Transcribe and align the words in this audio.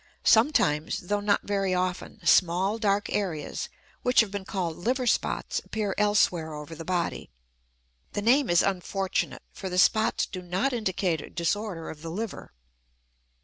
Sometimes, 0.25 0.97
though 1.09 1.19
not 1.19 1.43
very 1.43 1.75
often, 1.75 2.25
small 2.25 2.79
dark 2.79 3.11
areas, 3.13 3.69
which 4.01 4.21
have 4.21 4.31
been 4.31 4.45
called 4.45 4.77
"liver 4.77 5.05
spots," 5.05 5.59
appear 5.63 5.93
elsewhere 5.95 6.55
over 6.55 6.73
the 6.73 6.83
body. 6.83 7.29
The 8.13 8.23
name 8.23 8.49
is 8.49 8.63
unfortunate, 8.63 9.43
for 9.53 9.69
the 9.69 9.77
spots 9.77 10.25
do 10.25 10.41
not 10.41 10.73
indicate 10.73 11.21
a 11.21 11.29
disorder 11.29 11.87
of 11.91 12.01
the 12.01 12.09
liver. 12.09 12.51